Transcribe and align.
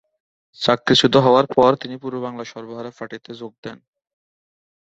চাকরিচ্যুত 0.59 1.15
হওয়ার 1.15 1.45
পর 1.55 1.71
তিনি 1.75 1.95
পূর্ব 1.97 2.15
বাংলার 2.21 2.51
সর্বহারা 2.53 2.91
পার্টিতে 2.97 3.31
যোগ 3.33 3.53
দেন। 3.63 3.77